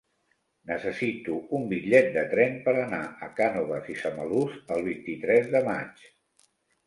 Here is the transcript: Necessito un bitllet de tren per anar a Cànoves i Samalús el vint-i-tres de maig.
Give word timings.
Necessito 0.69 1.35
un 1.57 1.65
bitllet 1.73 2.07
de 2.15 2.23
tren 2.31 2.55
per 2.67 2.73
anar 2.85 3.01
a 3.27 3.29
Cànoves 3.41 3.91
i 3.95 3.97
Samalús 3.99 4.55
el 4.77 4.83
vint-i-tres 4.87 5.53
de 5.57 5.61
maig. 5.71 6.03